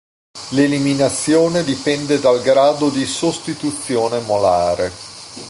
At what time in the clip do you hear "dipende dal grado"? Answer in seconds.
1.63-2.89